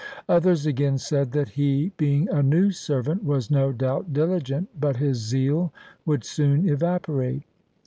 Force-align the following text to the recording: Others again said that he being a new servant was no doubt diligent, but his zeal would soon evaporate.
Others 0.27 0.65
again 0.65 0.97
said 0.97 1.31
that 1.33 1.49
he 1.49 1.89
being 1.95 2.27
a 2.29 2.41
new 2.41 2.71
servant 2.71 3.23
was 3.23 3.51
no 3.51 3.71
doubt 3.71 4.11
diligent, 4.11 4.69
but 4.81 4.95
his 4.97 5.17
zeal 5.19 5.71
would 6.07 6.23
soon 6.23 6.67
evaporate. 6.67 7.43